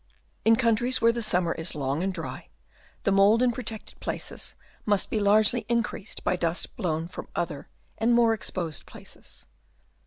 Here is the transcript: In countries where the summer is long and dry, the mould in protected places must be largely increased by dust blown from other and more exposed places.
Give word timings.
In 0.43 0.55
countries 0.55 0.99
where 0.99 1.11
the 1.11 1.21
summer 1.21 1.51
is 1.53 1.75
long 1.75 2.01
and 2.01 2.11
dry, 2.11 2.49
the 3.03 3.11
mould 3.11 3.43
in 3.43 3.51
protected 3.51 3.99
places 3.99 4.55
must 4.83 5.11
be 5.11 5.19
largely 5.19 5.63
increased 5.69 6.23
by 6.23 6.35
dust 6.35 6.75
blown 6.75 7.07
from 7.07 7.27
other 7.35 7.67
and 7.99 8.11
more 8.15 8.33
exposed 8.33 8.87
places. 8.87 9.45